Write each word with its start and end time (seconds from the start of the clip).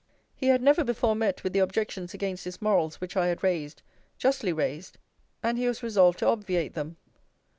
He 0.35 0.47
had 0.47 0.63
never 0.63 0.83
before 0.83 1.15
met 1.15 1.43
with 1.43 1.53
the 1.53 1.59
objections 1.59 2.15
against 2.15 2.43
his 2.45 2.59
morals 2.59 2.95
which 2.99 3.15
I 3.15 3.27
had 3.27 3.43
raised, 3.43 3.83
justly 4.17 4.51
raised: 4.51 4.97
and 5.43 5.59
he 5.59 5.67
was 5.67 5.83
resolved 5.83 6.17
to 6.21 6.27
obviate 6.27 6.73
them. 6.73 6.97